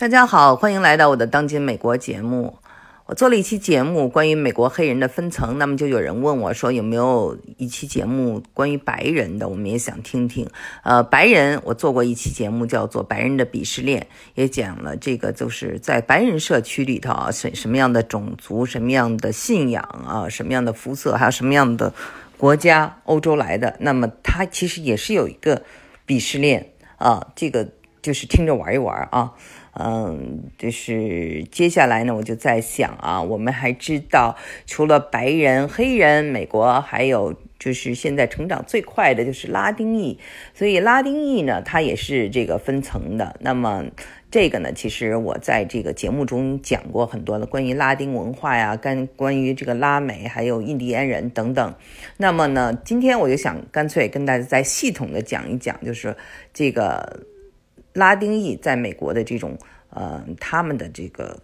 [0.00, 2.56] 大家好，欢迎来到我的当今美国节目。
[3.06, 10.48] 我做了一期节目关于美国黑人的分层，那么就有人问我说有没有一期节目关于白人的，我们也想听听。
[10.84, 14.00] 呃，白人我做过一期节目叫做《白人的鄙视链》，
[14.36, 21.92] 也讲了这个就是在白人社区里头啊，什什么样的种族、什么样的信仰啊、什么样的肤色，还有什么样的
[22.36, 25.60] 国家，欧洲来的，那么他其实也是有一个
[26.06, 27.66] 鄙视链啊，这个
[28.00, 29.34] 就是听着玩一玩啊。
[29.80, 40.18] 嗯，就是接下来呢，我就在想啊，我们还知道，除了白人、黑人，美国还有就是现在成长最快的就是拉丁裔，
[40.52, 43.36] 所以拉丁裔呢，它也是这个分层的。
[43.38, 43.84] 那么
[44.32, 51.72] 这个呢，其实我在这个节目中讲过很多的关于拉丁文化呀，跟关于这个拉美还有印第安人等等。
[52.16, 56.16] 那么呢，今天我就想干脆跟大家再系统的讲一讲，就是
[56.52, 57.20] 这个。
[57.94, 59.58] 拉丁裔在美国的这种，
[59.90, 61.40] 呃，他们的这个，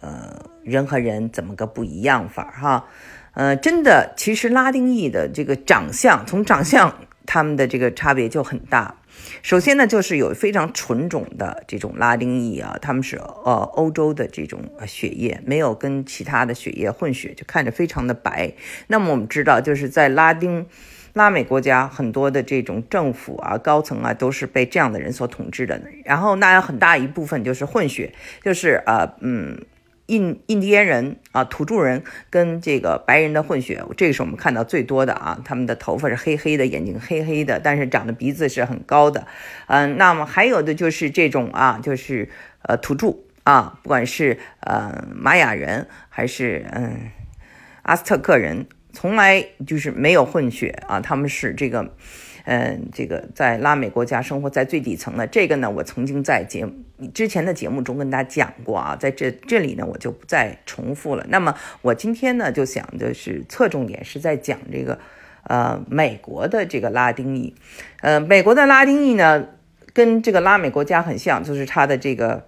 [0.00, 2.86] 呃，人和人怎么个不一样法哈？
[3.32, 6.94] 呃，真的，其实拉丁裔的这个长相，从长相
[7.26, 8.96] 他们的这个差别就很大。
[9.42, 18.52] 首先呢，就是有非常纯种的这种拉丁裔啊，他们是呃欧洲的这种血液，没有跟其他的血液混血，就看着非常的白。
[18.88, 20.66] 那么我们知道，就是在拉丁。
[21.14, 25.80] 拉美国家很多的这种政府啊、高层啊，都是被这样的人所统治的。
[26.04, 28.12] 然后，那有很大一部分就是混血，
[28.42, 29.64] 就是呃，嗯，
[30.06, 35.40] 印印第安人啊、土著人跟这个白人的混血，这个是我们看到最多的啊。
[35.44, 39.28] 他们的头发是黑黑的，眼睛黑黑的，但是长的鼻子是很高的。
[39.68, 42.28] 嗯，那么还有的就是这种啊，就是
[42.62, 47.12] 呃土著啊，不管是呃玛雅人还是嗯
[47.82, 48.66] 阿斯特克人。
[48.94, 51.92] 从来就是没有混血啊，他们是这个，
[52.44, 55.26] 嗯，这个在拉美国家生活在最底层的。
[55.26, 56.66] 这个呢，我曾经在节
[57.12, 61.26] 之前的节目中跟大家讲过啊，在这这里呢，我就不再重复了。
[61.28, 64.98] 那么我今天呢，就想的是侧重点是在讲这个，
[65.42, 67.54] 呃，美国的这个拉丁裔，
[68.00, 69.48] 呃，美国的拉丁裔呢，
[69.92, 72.46] 跟这个拉美国家很像，就是它的这个。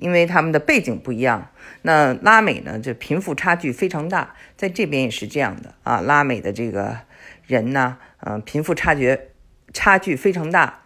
[0.00, 1.50] 因为他们的背景不一样，
[1.82, 6.00] 那拉美呢，这贫富差距非常大，在这边也是这样的啊。
[6.00, 6.96] 拉美的这个
[7.46, 9.18] 人呢，嗯，贫富差距
[9.74, 10.80] 差距非常大。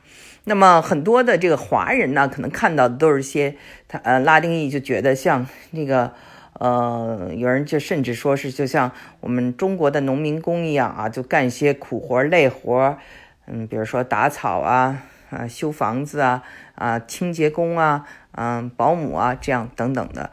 [0.47, 6.13] 那么很多的这个华人呢，可能看到的都是些他呃拉丁裔，就觉得像那个
[6.59, 12.99] 呃，有人就甚至说是就像我们中国的农民工一样啊，就干一些苦活累活，
[13.47, 16.43] 嗯，比如说打草啊啊，修房子啊
[16.75, 18.07] 啊，清洁工啊。
[18.37, 20.33] 嗯，保姆啊，这样等等的，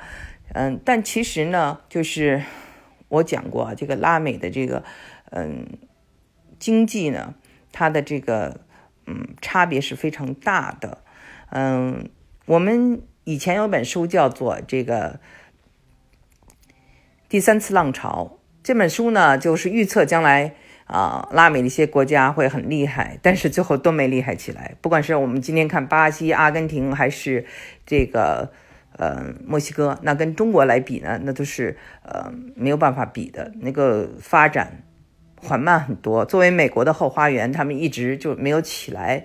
[0.56, 2.42] 嗯，但其实呢，就是
[3.10, 4.84] 我讲过这个拉美的这个，
[5.30, 5.68] 嗯，
[6.58, 7.36] 经济呢，
[7.72, 8.62] 它的这个，
[9.06, 11.04] 嗯，差别是非常大的，
[11.52, 12.10] 嗯，
[12.48, 15.20] 我们以前有本书叫做《这个
[17.30, 20.56] 第三次浪潮》，这本书呢，就是预测将来。
[20.92, 24.76] 啊，拉美的一些国家会很厉害，但是最后都没厉害起来。
[24.82, 27.46] 不管是我们今天看巴西、阿根廷，还是
[27.86, 28.52] 这个
[28.98, 34.84] 呃墨西哥，那跟中国来比呢，那都是呃没有办法比的，那个发展
[35.38, 36.26] 缓慢很多。
[36.26, 39.24] 作为美国的后花园，他们一直就没有起来。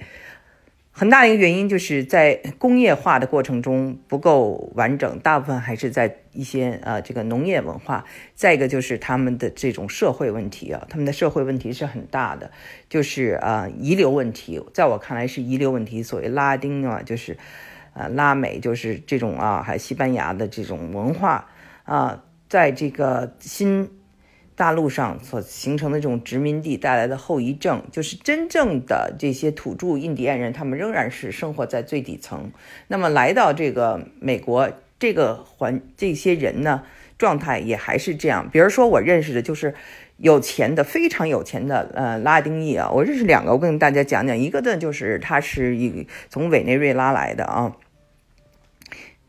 [0.99, 8.03] 很大一个原因就是在工业化的过程中不够完整，大部分还是在一些呃这个农业文化。
[8.35, 12.51] 再一个就是他们的这种社会问题啊，他们的社会问题是很大的，
[12.89, 16.03] 就是啊遗留问题，在我看来是遗留问题。
[16.03, 17.37] 所谓拉丁啊，就是
[17.93, 21.47] 呃拉美，就是这种啊，还西班牙的这种文化
[21.85, 23.91] 啊，在这个新。
[24.57, 32.51] 大陆上所形成的这种殖民地带来的后遗症，就是真正的这些土著印第安人，他们仍然是生活在最底层。
[32.89, 36.83] 那么来到这个美国，这个环这些人呢，
[37.19, 38.49] 状态也还是这样。
[38.51, 39.75] 比如说，我认识的就是
[40.17, 42.91] 有钱的，非常有钱的，呃，拉丁裔啊。
[42.91, 44.37] 我认识两个，我跟大家讲讲。
[44.37, 47.77] 一个呢，就是他是一从委内瑞拉来的啊。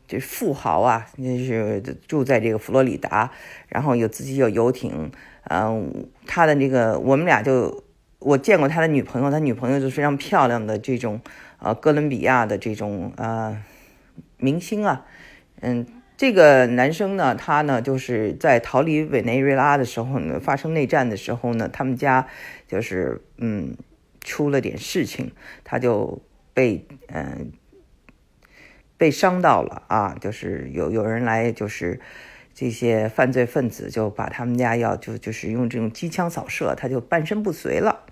[0.08, 3.30] 就是富豪啊，那是住在这个佛罗里达，
[3.68, 5.12] 然后有自己有游艇，
[5.50, 7.84] 嗯，他的那个我们俩就
[8.18, 11.20] 我见过他的女朋友，他女朋友就是非常漂亮的这种
[11.58, 13.62] 呃哥伦比亚的这种呃
[14.38, 15.04] 明星啊，
[15.60, 22.26] 嗯，这个男生呢，他呢就是在逃离委内瑞拉的时候呢，发生内战的时候呢，他们家
[22.66, 23.76] 就是嗯
[24.22, 25.32] 出了点事情，
[25.64, 26.22] 他就
[26.54, 27.52] 被嗯。
[28.98, 30.14] 被伤到了啊！
[30.20, 31.98] 就是有有人来，就是
[32.52, 38.04] 这些犯罪分子就把他们家要就就是用这种机枪扫射，他就半身不遂了。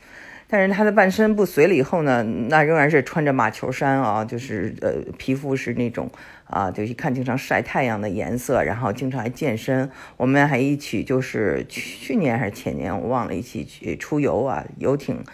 [0.48, 6.08] 但是他的半身不遂了以后呢，那仍然是穿着马球衫啊，就是呃皮肤是那种
[6.44, 9.90] 啊，就一看经常晒太阳的颜色，然后经常还健身。
[10.16, 15.24] 我们还一起就是去年还是前年我忘了，一起去出游啊，游艇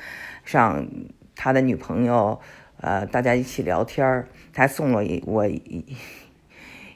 [0.46, 0.88] 上
[1.37, 2.40] 他的女朋友，
[2.82, 5.96] 呃，大家一起聊天儿，他送了我一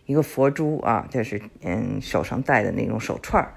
[0.04, 3.54] 一个佛珠啊，就是嗯手上戴的那种手串儿。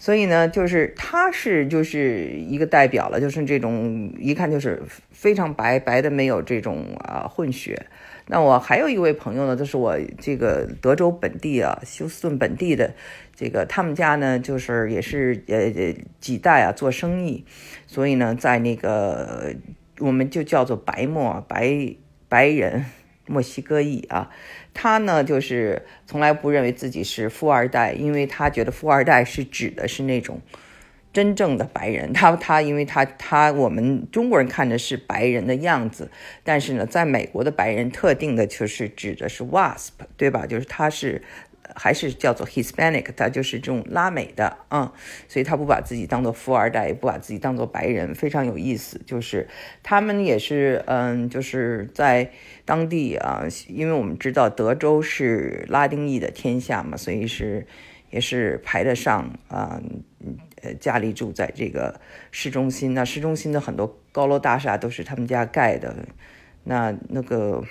[0.00, 4.80] 所以呢，就是他是就是一个代表了，就是这种一看就是
[5.10, 7.86] 非常白白的，没有这种啊混血。
[8.26, 12.94] 那我还有一位朋友呢，就是我这个德州本地啊，休斯顿本地的
[13.34, 15.72] 这个，他们家呢就是也是呃
[16.20, 17.44] 几代啊做生意，
[17.86, 19.52] 所以呢，在那个
[20.00, 21.94] 我们就叫做白墨白
[22.28, 22.86] 白人。
[23.30, 24.30] 墨西哥裔啊，
[24.72, 30.40] 他呢就是从来不认为自己是富二代，因为他觉得富二代是指的是那种
[31.12, 32.10] 真正的白人。
[32.14, 36.10] 他他因为他他我们中国人看的是白人的样子，
[36.42, 40.46] 但是呢，在美国的白人特定的就是指的是 WASP，对吧？
[40.46, 41.20] 就是他是。
[41.74, 44.92] 还是叫做 Hispanic，他就是这种拉美的啊，
[45.28, 49.00] 所以他不把自己当做富二代，也不把自己当做白人，非常有意思。
[49.06, 49.48] 就是
[49.82, 52.30] 他们也是，嗯，就是在
[52.64, 57.66] 当地啊，因为我们知道德州是拉丁裔的天下嘛，所以是
[58.10, 59.80] 也是排得上啊，
[60.62, 62.00] 呃，家里住在这个
[62.30, 65.94] 市中心，那市中心的很多高楼大厦都是他们家盖的。
[66.64, 67.62] 那那个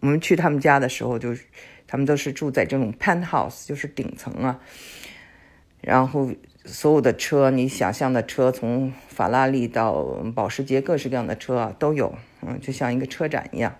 [0.00, 1.44] 我们去他们家的时候，就是。
[1.86, 4.60] 他们都是住在这种 penthouse，就是顶层啊。
[5.80, 6.30] 然后
[6.64, 9.94] 所有的车，你想象的车，从法拉利到
[10.34, 12.14] 保时捷，各式各样的车啊都有。
[12.42, 13.76] 嗯，就像一个车展一样。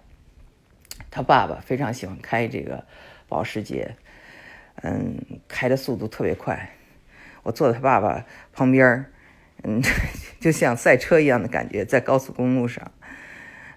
[1.11, 2.85] 他爸爸非常喜欢开这个
[3.29, 3.97] 保时捷，
[4.83, 5.17] 嗯，
[5.49, 6.71] 开的速度特别快。
[7.43, 9.07] 我坐在他爸爸旁边
[9.63, 9.81] 嗯，
[10.39, 12.93] 就像赛车一样的感觉，在高速公路上。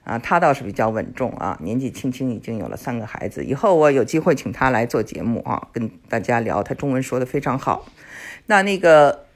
[0.09, 3.43] 啊，他倒是比较稳重啊，年纪轻轻已经有了三个孩子。
[3.45, 6.63] 以后我有机会请他来做节目啊，跟大家聊。
[6.63, 7.85] 他中文说的非常好。
[8.47, 9.27] 那那个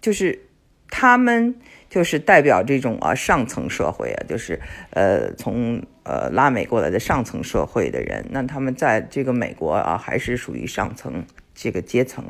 [0.00, 0.46] 就是
[0.88, 1.54] 他们
[1.90, 4.58] 就是代表这种啊上层社会啊，就是
[4.92, 8.24] 呃从呃拉美过来的上层社会的人。
[8.30, 11.22] 那他们在这个美国啊，还是属于上层
[11.54, 12.24] 这个阶层。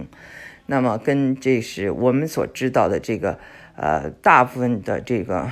[0.66, 3.38] 那么跟这是我们所知道的这个
[3.76, 5.48] 呃大部分的这个。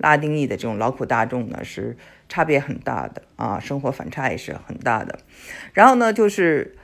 [0.00, 1.94] 拉丁裔的这种劳苦大众呢，是
[2.26, 5.18] 差别很大的啊，生活反差也是很大的。
[5.74, 6.74] 然后呢，就是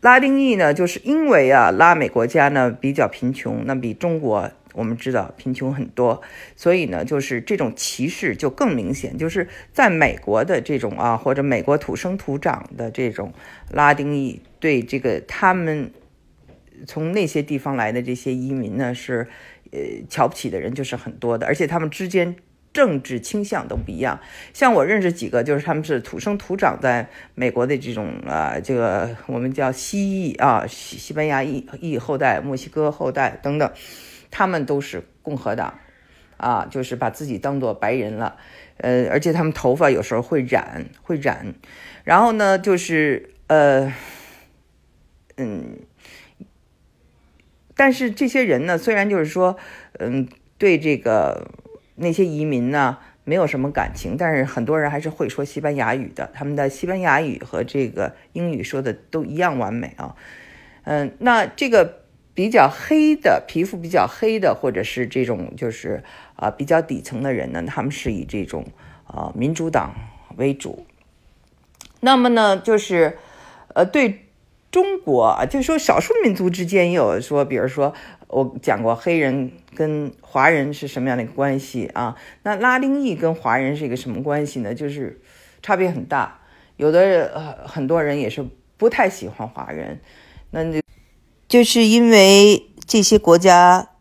[0.00, 6.22] 拉丁裔呢，就是因为啊，拉美国家呢比较贫穷，那比中国我们知道贫穷很多，
[6.56, 9.18] 所以呢，就是这种歧视就更明显。
[9.18, 13.34] 就是在美国的这种啊，或者美国土生土长的这种
[13.70, 15.92] 拉丁裔，对这个他们
[16.86, 19.28] 从那些地方来的这些移民呢是。
[19.72, 19.78] 呃，
[20.08, 22.36] 瞧不起的人就是很多的，而且他们之间
[22.72, 24.20] 政治倾向都不一样。
[24.52, 33.72] 像我认识几个，就是他们是土生土长在美国的这种啊，这个我们叫西裔啊，西西班牙裔裔后代、墨西哥后代等等，
[34.30, 35.78] 他们都是共和党
[36.36, 38.36] 啊，就是把自己当做白人了。
[38.76, 41.54] 呃，而且他们头发有时候会染，会染。
[42.04, 43.90] 然后呢，就是呃，
[45.38, 45.78] 嗯。
[47.78, 49.58] 但是这些人呢，虽然就是说，
[49.98, 50.26] 嗯，
[50.56, 51.46] 对这个
[51.96, 56.30] 那些移民呢没有什么感情，但是很多人还是会说西班牙语的。
[56.32, 60.16] 他们的西班牙语和这个英语说的都一样完美啊。
[60.84, 66.02] 嗯，那这个比较黑的皮肤比较黑的，或者是这种就是
[66.36, 68.64] 啊比较底层的人呢，他们是以这种
[69.06, 69.94] 啊民主党
[70.36, 70.86] 为主。
[72.00, 73.18] 那么呢，就是
[73.74, 74.22] 呃对。
[74.76, 77.94] 中国，就是说少数民族之间也有说，比如说
[78.28, 82.14] 我讲过黑人跟华人是什么样的一个关系啊？
[82.42, 84.74] 那拉丁裔跟华人是一个什么关系呢？
[84.74, 85.18] 就是
[85.62, 86.40] 差别很大，
[86.76, 89.98] 有的很多人也是不太喜欢华人，
[90.50, 90.60] 那
[91.48, 93.92] 就是因为这些国家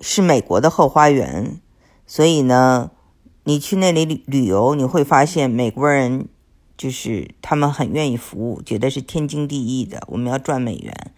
[0.00, 1.60] 是美国的后花园，
[2.06, 2.90] 所以呢，
[3.44, 6.26] 你去那里旅旅游，你会发现美国人。
[6.76, 10.02] 就是他们很愿意服务，觉得是天经地义的。
[10.08, 11.12] 我们要赚美元，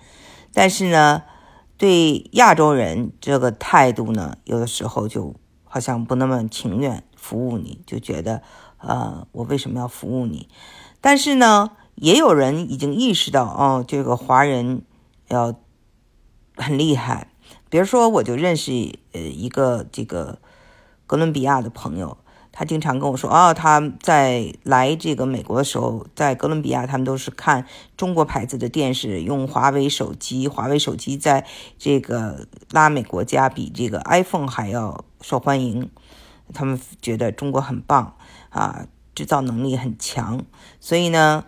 [0.53, 1.23] 但是呢，
[1.79, 5.35] 对亚洲人这个态度呢，有的时候就
[5.65, 8.43] 好像不那么情愿服务你，就觉得，
[8.79, 10.49] 呃，我为什么要服务你？
[11.01, 14.83] 但是呢，也有人已经意识到，哦，这个华人
[15.29, 15.55] 要
[16.57, 17.31] 很厉害。
[17.71, 20.39] 比如说，我就认识呃一个这个
[21.07, 22.19] 哥伦比亚的朋友。
[22.59, 27.67] 他经常跟我说，哦，他在来这个美国的时候，在哥伦比亚，他们都是看
[27.99, 31.47] 中国牌子的电视，用华为手机，华为手机在
[31.77, 35.91] 这个拉美国家比这个 iPhone 还要受欢迎，
[36.55, 38.17] 他们觉得中国很棒
[38.49, 40.43] 啊，制造能力很强，
[40.81, 41.45] 所以呢，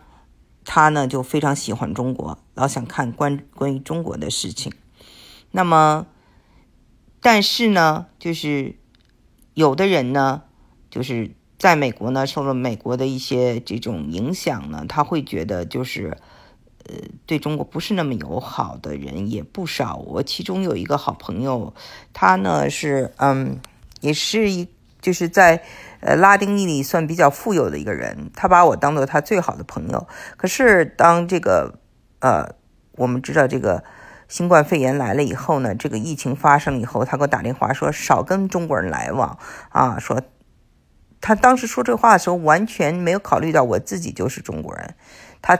[0.67, 4.71] 他呢就非常喜欢中国，老想看关关于中国的事情。
[5.53, 6.07] 那么，
[7.23, 8.77] 但是呢，就是
[9.55, 10.43] 有的人呢。
[10.91, 16.17] 就是在美国呢，受了美国的一些这种影响呢，他会觉得就是，
[16.87, 16.95] 呃，
[17.27, 19.97] 对中国不是那么友好的人也不少。
[19.97, 21.75] 我其中有一个好朋友，
[22.13, 23.59] 他呢是嗯，
[24.01, 24.69] 也是一
[25.01, 25.63] 就是在
[26.01, 30.07] 呃拉丁裔里算比较富有的一个人，他把我当做他最好的朋友。
[30.37, 31.81] 可是当这个
[32.21, 32.55] 呃，
[32.93, 33.83] 我们知道这个
[34.29, 39.37] 新冠肺炎来了以后呢，这个疫情发生以后，他给我打电话说少跟中国人来往
[39.71, 40.23] 啊，说。
[41.21, 44.95] 他当时说这话的时候，完全没有考虑到我自己就是中国人，
[45.43, 45.59] 他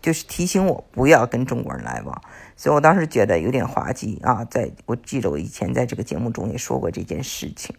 [0.00, 2.22] 就是提醒我不要跟中国人来往，
[2.56, 4.44] 所以我当时觉得有点滑稽啊。
[4.46, 7.76] 在我记得我以前在这个节目中也说过这件事情，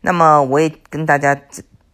[0.00, 1.40] 那么我也跟大家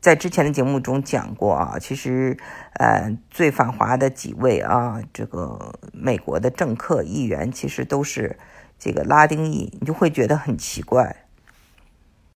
[0.00, 2.36] 在之前的节目中讲过啊，其实
[2.72, 8.38] 呃最反华的几位啊，这个美国的政客议员其实都是
[8.78, 11.14] 这个拉丁裔，你就会觉得很奇怪。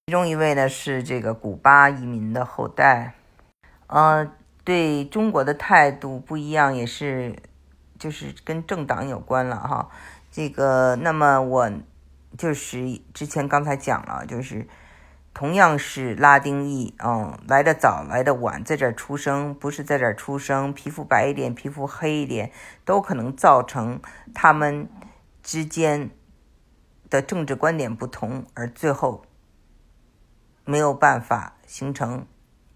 [0.09, 3.15] 其中一位呢是这个古巴移民的后代，
[3.89, 4.31] 呃，
[4.63, 7.35] 对中国的态度不一样，也是
[7.99, 9.91] 就是跟政党有关了哈。
[10.31, 11.73] 这个，那么我
[12.39, 14.69] 就是之前刚才讲了，就是
[15.35, 22.53] 同样是拉丁裔，嗯，来的早来的晚，在这儿出生不是在这儿出生，皮肤白一点，皮肤黑一点，
[22.85, 24.01] 都可能造成
[24.33, 24.89] 他们
[25.43, 26.11] 之间
[27.11, 29.25] 的政治观点不同，而最后。
[30.67, 32.27] 没有办法形成，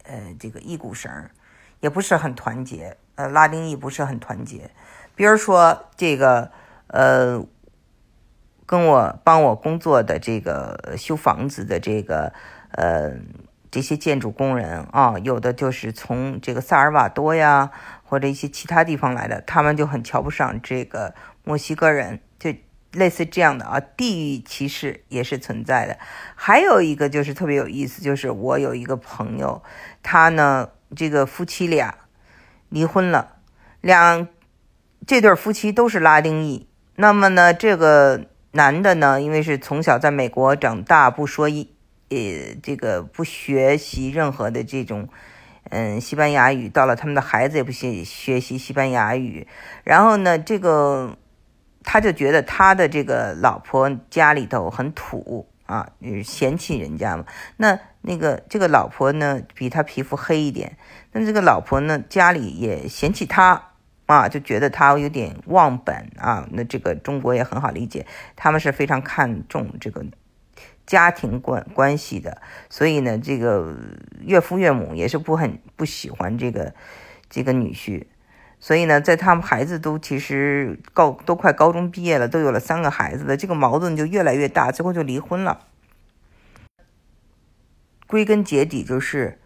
[0.04, 1.32] 呃，这个一股绳儿，
[1.80, 2.97] 也不是很团结。
[3.16, 4.70] 呃，拉丁裔不是很团结。
[5.16, 6.52] 比如说这个，
[6.87, 7.44] 呃，
[8.64, 12.32] 跟我帮我工作的这个修房子的这个，
[12.70, 13.12] 呃，
[13.70, 17.73] 这些建筑工人啊，有的就是从这个萨尔瓦多呀，
[18.04, 22.54] 或者一些其他地方来的，他们就很瞧不上这个墨西哥人，就。
[22.92, 25.97] 类似这样的啊，地域歧视也是存在的。
[26.35, 29.62] 还有一个就是特别有意思，就是我有一个朋友，
[30.02, 31.94] 他呢，这个夫妻俩
[32.68, 33.37] 离婚了，
[33.80, 34.26] 两
[35.06, 36.66] 这对夫妻都是拉丁裔。
[36.97, 41.73] 那么呢，这个男的呢，因为是从小在美国长大，不说一
[42.09, 42.18] 呃
[42.61, 45.09] 这个不学习任何的这种
[45.68, 49.47] 嗯西班牙语，到了他们的孩子也不学学习西班牙语。
[49.85, 51.16] 然后呢，这个。
[51.82, 55.90] 他就觉得他的这个老婆家里头很土啊，
[56.25, 57.25] 嫌弃人家嘛。
[57.56, 60.76] 那那个这个老婆呢，比他皮肤黑一点，
[61.12, 63.70] 那这个老婆呢，家里也嫌弃他
[64.06, 66.46] 啊，就觉得他有点忘本啊。
[66.50, 68.06] 那这个中国也很好理解，
[68.37, 70.04] 他们是非常看重这个
[70.87, 73.76] 家庭关关系的，所以呢，这个
[74.20, 76.75] 岳父岳母也是不很不喜欢这个
[77.28, 78.04] 这个女婿。
[78.61, 85.61] 所以呢，在他们孩子都其实高都快高中毕业了，都有了三个孩子的，这个矛盾就越来越大，最后就离婚了。
[88.07, 89.40] 归根结底就是，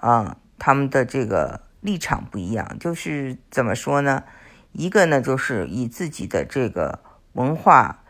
[0.00, 4.24] 啊，他们的这个立场不一样，就是怎么说呢？
[4.72, 6.98] 一个呢，就是以自己的这个
[7.34, 8.02] 文化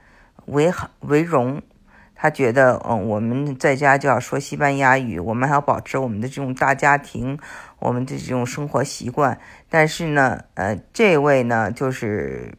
[0.46, 1.62] 为为荣。
[2.20, 7.38] 他觉得，嗯，我们在家就要说西班牙语，我们还要保持我们的这种大家庭，
[7.78, 9.38] 我们的这种生活习惯。
[9.70, 12.52] 但是呢，呃，这位呢，就是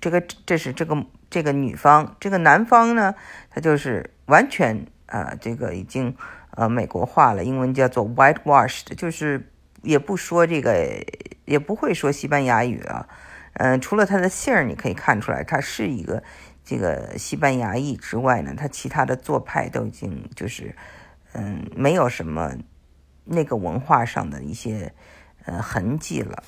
[0.00, 3.14] 这个，这是这个这个女方，这个男方呢，
[3.50, 6.16] 他就是完全啊，这个已经
[6.52, 9.50] 呃美国化了，英文叫做 whitewashed，就是
[9.82, 11.04] 也不说这个，
[11.44, 13.06] 也不会说西班牙语啊，
[13.52, 16.22] 嗯，除了他的姓儿，你可以看出来，他是一个。
[16.66, 20.74] 这个西班牙裔之外呢，他其他的做派都已经就是，
[21.32, 22.52] 嗯，没有什么
[23.24, 24.92] 那个文化上的一些
[25.44, 26.42] 呃痕迹了。